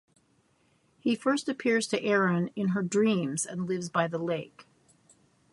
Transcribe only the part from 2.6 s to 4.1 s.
her dreams and lives by